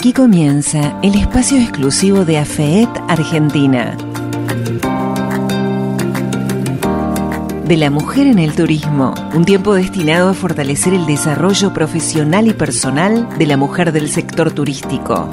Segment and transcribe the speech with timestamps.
[0.00, 3.98] Aquí comienza el espacio exclusivo de AFET Argentina.
[7.66, 12.54] De la mujer en el turismo, un tiempo destinado a fortalecer el desarrollo profesional y
[12.54, 15.28] personal de la mujer del sector turístico.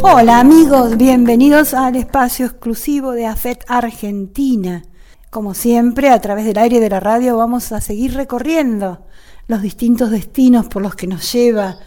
[0.00, 4.82] Hola amigos, bienvenidos al espacio exclusivo de AFET Argentina.
[5.34, 9.00] Como siempre, a través del aire de la radio vamos a seguir recorriendo
[9.48, 11.78] los distintos destinos por los que nos lleva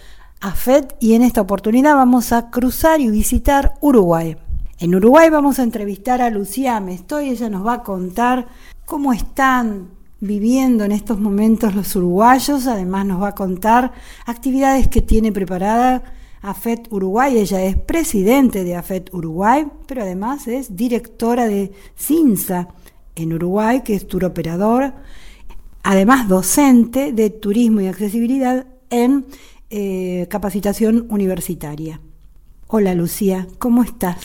[0.42, 4.36] AFET y en esta oportunidad vamos a cruzar y visitar Uruguay.
[4.80, 8.50] En Uruguay vamos a entrevistar a Lucía Mestoy, ella nos va a contar
[8.84, 13.94] cómo están viviendo en estos momentos los uruguayos, además nos va a contar
[14.26, 16.04] actividades que tiene preparada
[16.42, 22.68] AFET Uruguay, ella es presidente de AFET Uruguay, pero además es directora de CINSA
[23.18, 24.94] en Uruguay, que es tour operador,
[25.84, 29.26] además docente de turismo y accesibilidad en
[29.70, 32.00] eh, capacitación universitaria.
[32.68, 34.18] Hola Lucía, ¿cómo estás?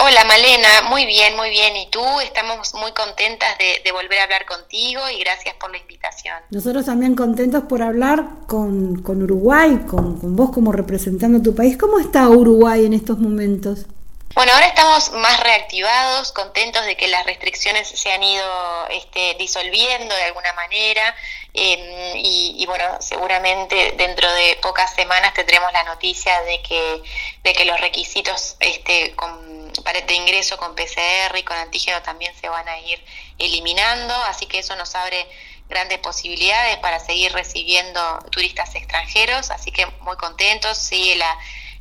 [0.00, 1.74] Hola Malena, muy bien, muy bien.
[1.74, 2.00] ¿Y tú?
[2.22, 6.36] Estamos muy contentas de, volver a hablar contigo y gracias por la invitación.
[6.50, 11.76] Nosotros también contentos por hablar con, Uruguay, con, con, vos como representando tu país.
[11.76, 13.86] ¿Cómo está Uruguay en estos momentos?
[14.34, 20.14] Bueno, ahora estamos más reactivados, contentos de que las restricciones se han ido este, disolviendo
[20.14, 21.16] de alguna manera
[21.54, 27.02] em, y, bueno, seguramente dentro de pocas semanas tendremos la noticia de que,
[27.42, 32.48] de que los requisitos este, con, de ingreso con PCR y con antígeno también se
[32.48, 33.02] van a ir
[33.38, 35.26] eliminando, así que eso nos abre
[35.68, 41.38] grandes posibilidades para seguir recibiendo turistas extranjeros, así que muy contentos, sigue la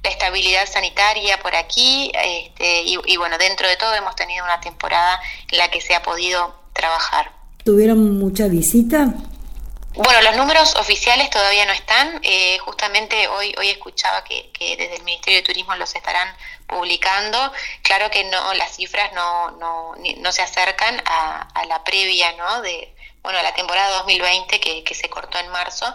[0.07, 5.19] la estabilidad sanitaria por aquí este, y, bueno, dentro de todo hemos tenido una temporada
[5.51, 7.31] en la que se ha podido trabajar.
[7.65, 9.13] ¿Tuvieron mucha visita?
[9.95, 12.21] Bueno, los números oficiales todavía no están.
[12.23, 16.29] Eh, justamente hoy hoy escuchaba que, desde el Ministerio de Turismo los estarán
[16.67, 17.51] publicando.
[17.81, 22.61] Claro que no las cifras no, no, no se acercan a, a, la previa, ¿no?
[22.61, 22.93] De
[23.23, 25.93] bueno, a la temporada 2020 que, que se cortó en marzo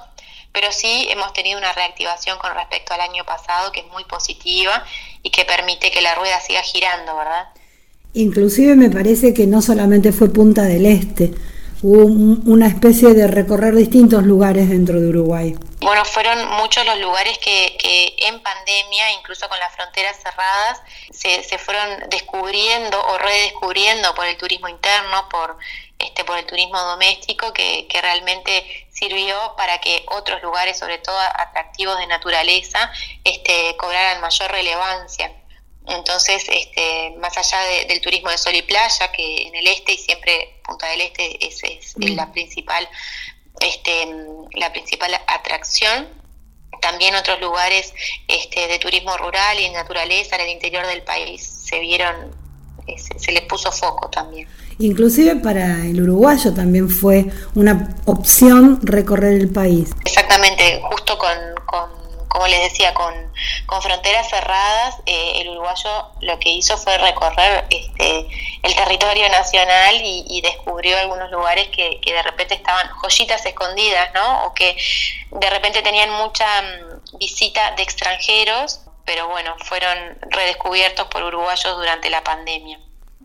[0.52, 4.84] pero sí hemos tenido una reactivación con respecto al año pasado que es muy positiva
[5.22, 7.46] y que permite que la rueda siga girando, ¿verdad?
[8.14, 11.32] Inclusive me parece que no solamente fue Punta del Este,
[11.82, 12.04] hubo
[12.50, 15.54] una especie de recorrer distintos lugares dentro de Uruguay.
[15.81, 17.76] Bueno, fueron muchos los lugares que,
[18.19, 24.37] en pandemia, incluso con las fronteras cerradas, se, se fueron descubriendo o redescubriendo por el
[24.37, 25.56] turismo interno, por
[26.03, 31.16] este, por el turismo doméstico que, que, realmente sirvió para que otros lugares, sobre todo
[31.16, 32.91] atractivos de naturaleza,
[33.22, 35.32] este, cobraran mayor relevancia.
[35.87, 39.98] Entonces, este, más allá del turismo de sol y playa, que en el este y
[39.98, 42.16] siempre Punta del Este es, es mm.
[42.16, 42.88] la principal,
[43.60, 44.09] este,
[44.54, 46.09] la principal atracción,
[46.81, 47.93] también otros lugares
[48.28, 52.34] este, de turismo rural y de naturaleza en el interior del país se vieron,
[52.97, 54.49] se, se les puso foco también.
[54.78, 59.91] Inclusive para el uruguayo también fue una opción recorrer el país.
[60.04, 62.01] Exactamente, justo con,
[62.32, 63.12] como les decía, con,
[63.82, 65.91] fronteras cerradas, eh, el uruguayo
[66.22, 68.26] lo que hizo fue recorrer este,
[68.62, 74.47] el territorio nacional y, descubrió algunos lugares que, que, de repente estaban joyitas escondidas, ¿no?
[74.47, 74.76] O que
[75.31, 82.09] de repente tenían mucha mm, visita de extranjeros, pero bueno, fueron redescubiertos por uruguayos durante
[82.09, 82.78] la pandemia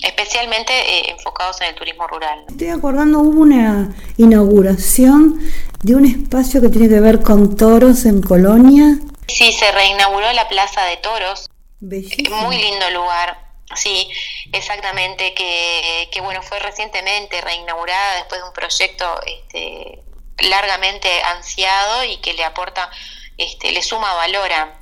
[0.03, 2.45] especialmente eh, enfocados en el turismo rural.
[2.47, 5.41] Estoy acordando, hubo una inauguración
[5.83, 8.97] de un espacio que tiene que ver con toros en Colonia.
[9.27, 11.49] Sí, se reinauguró la Plaza de Toros.
[11.79, 13.45] Muy lindo lugar.
[13.75, 14.09] Sí,
[14.53, 20.03] exactamente, que, que bueno, fue recientemente reinaugurada después de un proyecto este,
[20.49, 22.89] largamente ansiado y que le aporta,
[23.38, 24.77] este, le suma valor a,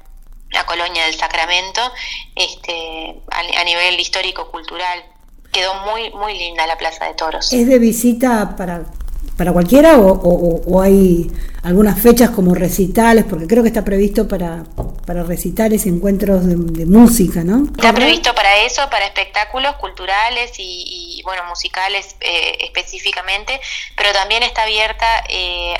[0.51, 1.81] la colonia del Sacramento,
[2.35, 5.03] este, a, nivel histórico-cultural.
[5.51, 7.51] Quedó muy, muy linda la Plaza de Toros.
[7.53, 8.83] ¿Es de visita para,
[9.38, 11.32] para cualquiera o, hay
[11.64, 13.26] algunas fechas como recitales?
[13.30, 14.64] Porque creo que está previsto para,
[15.06, 17.66] para recitales y encuentros de, música, ¿no?
[17.66, 23.60] Está previsto para eso, para espectáculos culturales y, bueno, musicales eh, específicamente,
[23.98, 25.74] pero también está abierta eh,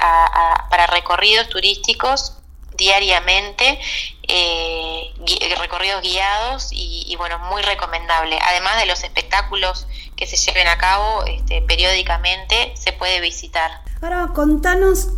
[0.70, 2.38] para recorridos turísticos
[2.78, 3.80] diariamente,
[4.28, 5.14] eh,
[5.60, 8.38] recorridos guiados y, bueno, muy recomendable.
[8.50, 13.72] Además de los espectáculos que se lleven a cabo este, periódicamente, se puede visitar.
[14.02, 15.10] Ahora contanos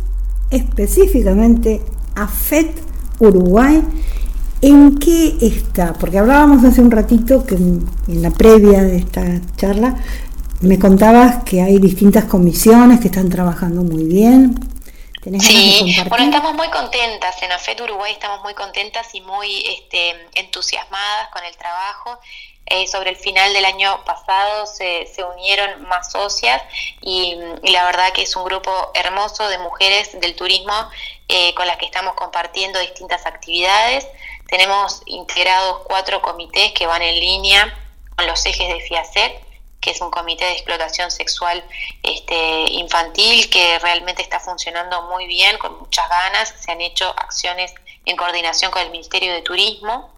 [0.50, 1.82] específicamente
[2.14, 2.82] a FET
[3.18, 3.82] Uruguay.
[4.60, 5.92] ¿En qué está?
[5.92, 9.22] Porque hablábamos hace un ratito que en, la previa de esta
[9.56, 9.96] charla
[10.60, 14.58] Me contabas que hay distintas comisiones que están trabajando muy bien.
[15.40, 21.28] Sí, bueno, estamos muy contentas, en AFET Uruguay estamos muy contentas y muy este, entusiasmadas
[21.30, 22.18] con el trajo.
[22.70, 26.62] Eh, sobre el final del año pasado se, se unieron más socias
[27.00, 30.74] y, la verdad que es un grupo hermoso de mujeres del turismo
[31.28, 34.06] eh, con las que estamos compartiendo distintas actividades.
[34.48, 37.74] Tenemos integrados cuatro comités que van en línea
[38.16, 39.47] con los ejes de FIACET
[39.80, 41.62] que es un comité de explotación sexual
[42.02, 46.54] este, infantil que realmente está funcionando muy bien, con muchas ganas.
[46.58, 50.10] Se han hecho acciones en coordinación con el Ministerio de Turismo,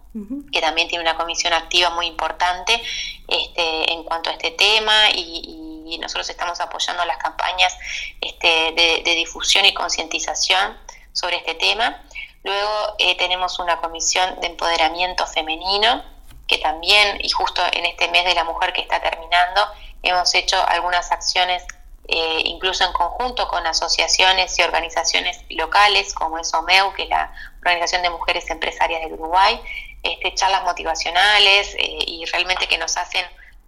[0.50, 2.82] que también tiene una comisión activa muy importante
[3.28, 5.66] este, en cuanto a este tema y,
[6.00, 7.76] nosotros estamos apoyando las campañas
[8.20, 10.78] este, de, difusión y concientización
[11.12, 12.00] sobre este tema.
[12.44, 16.02] Luego eh, tenemos una comisión de empoderamiento femenino
[16.50, 19.62] que también, y justo en este mes de la mujer que está terminando,
[20.02, 21.62] hemos hecho algunas acciones
[22.08, 27.32] eh, incluso en conjunto con asociaciones y organizaciones locales como es OMEU, que es la
[27.60, 29.60] Organización de Mujeres Empresarias del Uruguay,
[30.02, 33.24] este, charlas motivacionales eh, y realmente que nos hacen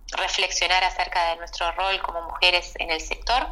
[0.08, 3.46] reflexionar acerca de nuestro rol como mujeres en el sector.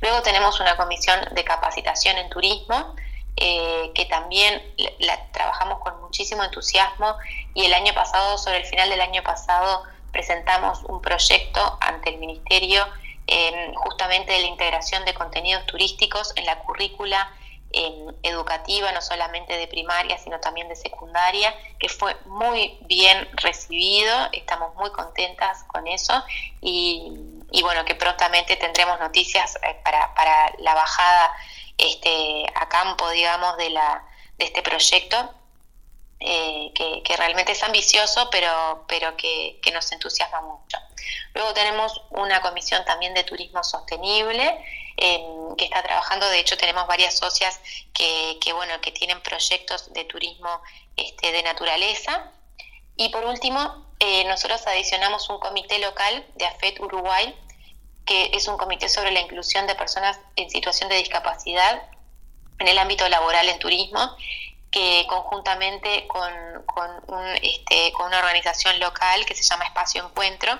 [0.00, 2.96] Luego tenemos una comisión de capacitación en turismo,
[3.40, 4.60] eh, que también
[4.98, 7.14] la, trabajamos con muchísimo entusiasmo
[7.54, 12.18] y el año pasado, sobre el final del año pasado, presentamos un proyecto ante el
[12.18, 12.84] Ministerio
[13.28, 17.30] eh, justamente de la integración de contenidos turísticos en la currícula
[17.70, 24.30] eh, educativa, no solamente de primaria, sino también de secundaria, que fue muy bien recibido,
[24.32, 26.24] estamos muy contentas con eso
[26.60, 27.12] y,
[27.62, 31.32] bueno, que prontamente tendremos noticias para, para la bajada
[31.78, 34.04] este, a campo, digamos, de, la,
[34.36, 35.34] de este proyecto,
[36.20, 40.76] eh, que, realmente es ambicioso, pero, pero que, nos entusiasma mucho.
[41.34, 44.64] Luego tenemos una comisión también de turismo sostenible
[45.56, 47.60] que está trabajando, de hecho tenemos varias socias
[47.92, 50.60] que, que, bueno, que tienen proyectos de turismo
[50.96, 52.32] este, de naturaleza.
[52.96, 57.34] Y por último, eh, nosotros adicionamos un comité local de AFET Uruguay
[58.08, 61.82] que es un comité sobre la inclusión de personas en situación de discapacidad
[62.58, 64.16] en el ámbito laboral en turismo,
[64.70, 66.32] que conjuntamente con,
[67.42, 70.58] este, con, una organización local que se llama Espacio Encuentro,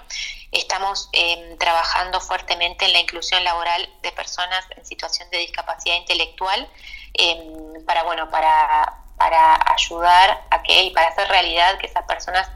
[0.53, 6.69] estamos em, trabajando fuertemente en la inclusión laboral de personas en situación de discapacidad intelectual
[7.15, 12.51] em, para, bueno, para, para ayudar a que y para hacer realidad que esas personas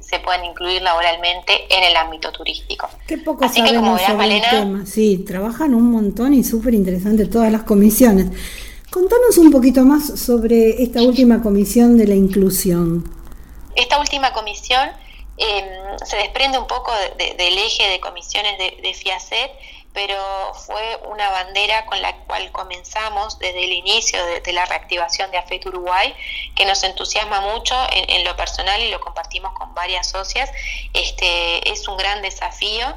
[0.00, 2.88] se, pueden incluir laboralmente en el ámbito turístico.
[3.06, 4.86] Qué poco sabemos sobre el tema.
[4.86, 8.26] Sí, trabajan un montón y súper interesante todas las comisiones.
[8.90, 13.04] Contanos un poquito más sobre esta última comisión de la inclusión.
[13.76, 14.88] Esta última comisión
[15.36, 15.64] em,
[16.04, 19.50] se desprende un poco del eje de comisiones de, de FIACET
[19.92, 25.38] pero fue una bandera con la cual comenzamos desde el inicio de, la reactivación de
[25.38, 26.14] AFET Uruguay,
[26.54, 30.50] que nos entusiasma mucho en, lo personal y lo compartimos con varias socias.
[30.94, 32.94] Este, es un gran desafío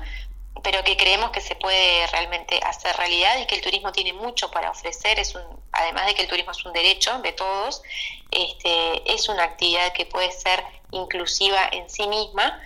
[0.64, 4.50] pero que creemos que se puede realmente hacer realidad y que el turismo tiene mucho
[4.50, 5.38] para ofrecer, es
[5.74, 7.84] además de que el turismo es un derecho de todos,
[8.32, 12.62] este, es una actividad que puede ser inclusiva en sí misma,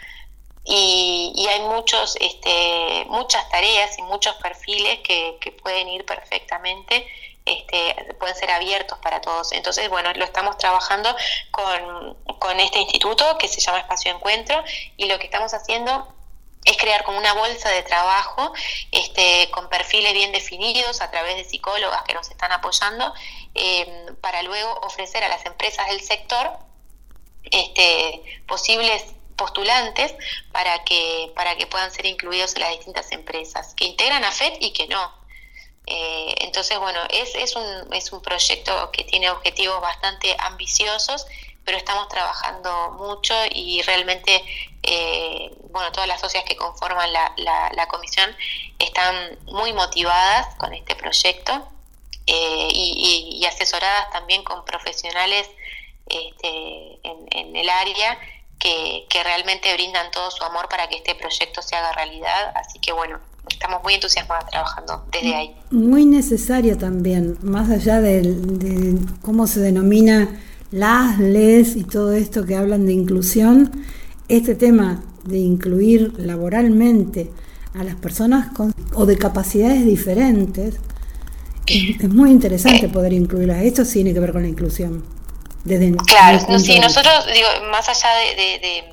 [0.69, 7.07] y, hay muchos, este, muchas tareas y muchos perfiles que, pueden ir perfectamente,
[7.45, 9.53] este, pueden ser abiertos para todos.
[9.53, 11.15] Entonces, bueno, lo estamos trabajando
[11.51, 14.61] con, con este instituto que se llama Espacio Encuentro
[14.97, 16.13] y lo que estamos haciendo
[16.65, 18.51] es crear como una bolsa de trabajo
[18.91, 23.13] este, con perfiles bien definidos a través de psicólogas que nos están apoyando
[23.55, 26.59] eh, para luego ofrecer a las empresas del sector
[27.51, 30.13] este, posibles postulantes
[30.51, 34.53] para que, para que puedan ser incluidos en las distintas empresas, que integran a FED
[34.59, 35.13] y que no.
[35.85, 41.25] Eh, entonces, bueno, es, es, un, es un proyecto que tiene objetivos bastante ambiciosos,
[41.63, 44.43] pero estamos trabajando mucho y realmente,
[44.83, 48.35] eh, bueno, todas las socias que conforman la, la, comisión
[48.79, 51.67] están muy motivadas con este proyecto
[52.25, 55.49] eh, y, asesoradas también con profesionales
[56.07, 58.17] este, en el área
[58.59, 62.53] que, realmente brindan todo su amor para que este proyecto se haga realidad.
[62.55, 65.55] Así que bueno, estamos muy entusiasmados trabajando desde ahí.
[65.71, 70.39] Muy necesario también, más allá de, cómo se denomina
[70.71, 73.85] las les y todo esto que hablan de inclusión,
[74.27, 77.31] este tema de incluir laboralmente
[77.73, 80.79] a las personas con, o de capacidades diferentes,
[81.65, 83.63] es, muy interesante poder incluirlas.
[83.63, 85.16] Esto tiene que ver con la inclusión
[86.05, 88.83] claro, sí, nosotros, digo, más allá de,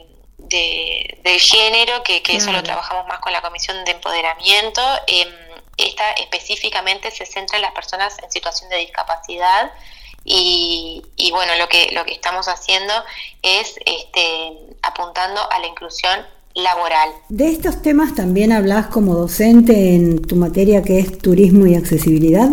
[1.23, 4.83] del género, que, eso lo trabajamos más con la Comisión de Empoderamiento.
[5.07, 5.29] Em,
[5.77, 9.73] esta específicamente se centra en las personas en situación de discapacidad
[10.25, 11.03] y,
[11.33, 12.93] bueno, lo que, lo que estamos haciendo
[13.43, 14.53] es este,
[14.83, 16.21] apuntando a la inclusión
[16.55, 17.11] laboral.
[17.29, 22.49] De estos temas también hablas como docente en tu materia que es turismo y accesibilidad.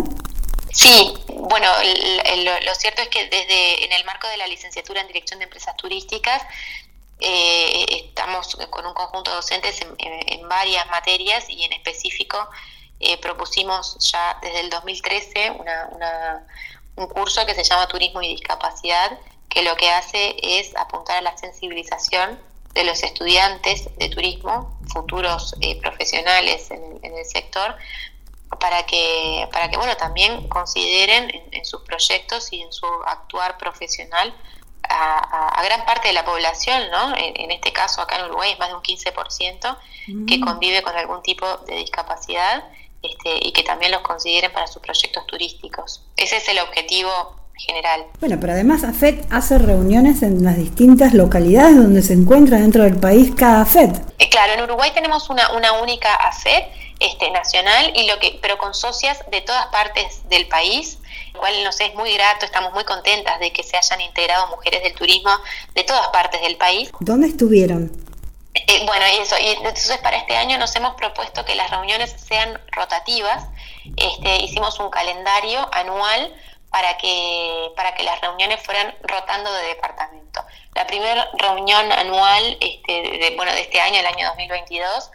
[0.73, 1.67] Sí, bueno,
[2.65, 5.75] lo, cierto es que desde en el marco de la licenciatura en Dirección de Empresas
[5.75, 6.43] Turísticas
[7.19, 12.37] eh, estamos con un conjunto de docentes en, varias materias y en específico
[12.99, 15.51] eh, propusimos ya desde el 2013
[16.95, 19.17] un curso que se llama Turismo y Discapacidad,
[19.49, 22.39] que lo que hace es apuntar a la sensibilización
[22.73, 27.75] de los estudiantes de turismo, futuros eh, profesionales en, el sector,
[28.60, 34.36] para que, para que bueno, también consideren en, sus proyectos y en su actuar profesional
[34.89, 37.15] a, gran parte de la población, ¿no?
[37.15, 39.77] En, este caso acá en Uruguay es más de un 15%
[40.27, 40.41] que mm.
[40.41, 42.65] convive con algún tipo de discapacidad
[43.01, 46.03] este, y que también los consideren para sus proyectos turísticos.
[46.17, 48.05] Ese es el objetivo general.
[48.20, 53.00] Bueno, pero además AFET hace reuniones en las distintas localidades donde se encuentra dentro del
[53.00, 53.96] país cada AFET.
[54.20, 56.65] Eh, claro, en Uruguay tenemos una, una única AFET
[57.01, 61.00] este, nacional, y lo que, pero con socias de todas partes del país,
[61.34, 64.84] lo cual nos es muy grato, estamos muy contentas de que se hayan integrado mujeres
[64.84, 65.31] del turismo
[65.74, 66.91] de todas partes del país.
[67.00, 67.91] ¿Dónde estuvieron?
[68.53, 72.62] Eh, bueno, eso, y entonces para este año nos hemos propuesto que las reuniones sean
[72.72, 73.46] rotativas,
[73.98, 76.36] este, hicimos un calendario anual
[76.70, 80.46] para que, para que las reuniones fueran rotando de departamento.
[80.75, 85.12] La primera reunión anual este, de, bueno, de este año, el año 2022,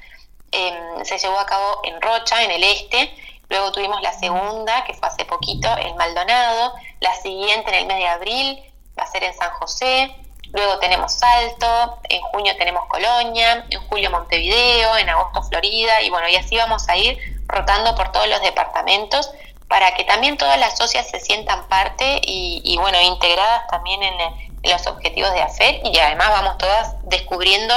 [0.52, 3.14] em, se llevó a cabo en Rocha, en el este,
[3.48, 7.98] luego tuvimos la segunda, que fue hace poquito, en Maldonado, la siguiente en el mes
[7.98, 10.14] de abril, va a ser en San José,
[10.52, 16.28] luego tenemos Salto, en junio tenemos Colonia, en julio Montevideo, en agosto Florida, y bueno,
[16.28, 19.30] y así vamos a ir rotando por todos los departamentos
[19.68, 24.84] para que también todas las socias se sientan parte y, bueno, integradas también en, los
[24.88, 27.72] objetivos de AFET y además vamos todas descubriendo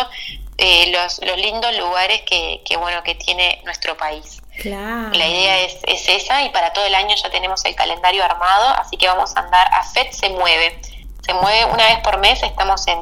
[0.62, 4.42] eh, los, los, lindos lugares que, que, bueno, que tiene nuestro país.
[4.66, 8.68] La idea es, es, esa y para todo el año ya tenemos el calendario armado,
[8.78, 10.82] así que vamos a andar, AFET se mueve,
[11.26, 13.00] se mueve una vez por mes, estamos en,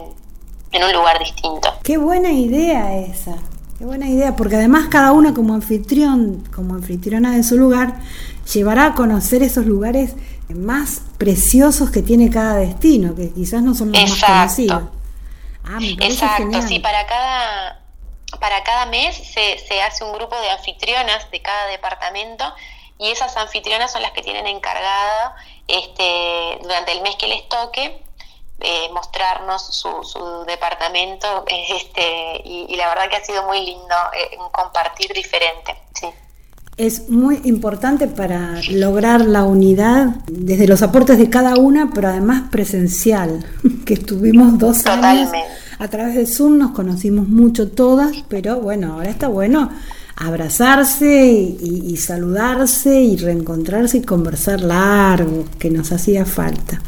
[0.71, 1.73] en un lugar distinto.
[1.83, 3.35] Qué buena idea esa.
[3.79, 7.95] Qué buena idea, porque además cada una como anfitrión, como anfitriona de su lugar,
[8.53, 10.13] llevará a conocer esos lugares
[10.49, 14.83] más preciosos que tiene cada destino, que quizás no son los más conocidos.
[15.69, 17.81] Ah, Exacto, sí, para cada,
[18.39, 22.45] para cada mes se, se hace un grupo de anfitrionas de cada departamento
[22.99, 25.35] y esas anfitrionas son las que tienen encargada
[25.67, 28.03] este, durante el mes que les toque
[28.59, 34.37] eh, mostrarnos su, su departamento este, y, la verdad que ha sido muy lindo eh,
[34.51, 35.75] compartir diferente.
[35.93, 36.07] Sí.
[36.77, 42.49] Es muy importante para lograr la unidad desde los aportes de cada una, pero además
[42.51, 43.45] presencial,
[43.87, 45.31] que estuvimos dos años
[45.79, 49.69] a través de Zoom, nos conocimos mucho todas, pero bueno, ahora está bueno
[50.17, 56.81] abrazarse y, y, saludarse y reencontrarse y conversar largo, que nos hacía falta.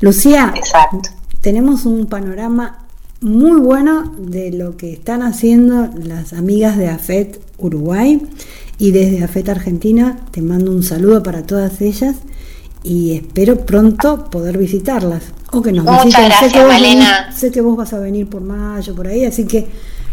[0.00, 0.52] Lucía,
[1.40, 2.80] tenemos un panorama
[3.22, 8.20] muy bueno de lo que están haciendo las amigas de AFET Uruguay
[8.78, 12.16] y desde AFET Argentina te mando un saludo para todas ellas
[12.82, 16.32] y espero pronto poder visitarlas o que nos visiten.
[16.32, 19.68] sé, que sé que vos vas a venir por mayo, por ahí, así que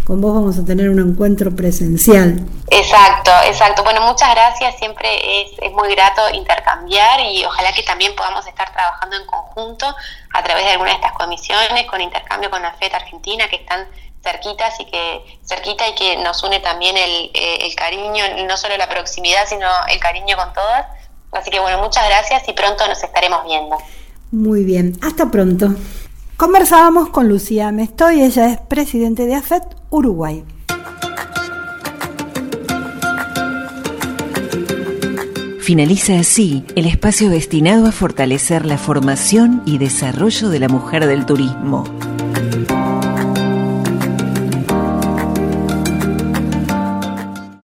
[0.05, 2.45] con vos vamos a tener un encuentro presencial.
[2.69, 3.83] Exacto, exacto.
[3.83, 4.77] Bueno, muchas gracias.
[4.77, 5.09] Siempre
[5.41, 9.87] es, es, muy grato intercambiar y ojalá que también podamos estar trabajando en conjunto
[10.33, 13.87] a través de alguna de estas comisiones, con intercambio con la FED Argentina, que están
[14.21, 18.77] cerquitas y que cerquita y que nos une también el, eh, el cariño, no solo
[18.77, 20.85] la proximidad, sino el cariño con todas.
[21.35, 23.77] Así que bueno, muchas gracias y pronto nos estaremos viendo.
[24.31, 25.75] Muy bien, hasta pronto.
[26.37, 30.43] Conversábamos con Lucía Mestoy, ella es presidente de AFET Uruguay.
[35.59, 41.25] Finaliza así el espacio destinado a fortalecer la formación y desarrollo de la mujer del
[41.25, 41.85] turismo.